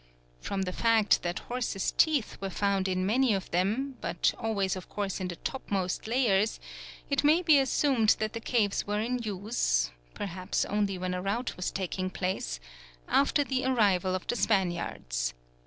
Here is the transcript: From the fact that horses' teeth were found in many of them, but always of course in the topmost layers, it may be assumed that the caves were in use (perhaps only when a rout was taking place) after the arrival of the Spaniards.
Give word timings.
From 0.39 0.63
the 0.63 0.73
fact 0.73 1.21
that 1.21 1.37
horses' 1.45 1.91
teeth 1.95 2.37
were 2.41 2.49
found 2.49 2.87
in 2.87 3.05
many 3.05 3.35
of 3.35 3.51
them, 3.51 3.97
but 4.01 4.33
always 4.39 4.75
of 4.75 4.89
course 4.89 5.19
in 5.19 5.27
the 5.27 5.35
topmost 5.35 6.07
layers, 6.07 6.59
it 7.11 7.23
may 7.23 7.43
be 7.43 7.59
assumed 7.59 8.15
that 8.17 8.33
the 8.33 8.39
caves 8.39 8.87
were 8.87 8.99
in 8.99 9.19
use 9.19 9.91
(perhaps 10.15 10.65
only 10.65 10.97
when 10.97 11.13
a 11.13 11.21
rout 11.21 11.55
was 11.55 11.69
taking 11.69 12.09
place) 12.09 12.59
after 13.07 13.43
the 13.43 13.63
arrival 13.63 14.15
of 14.15 14.25
the 14.25 14.35
Spaniards. 14.35 15.35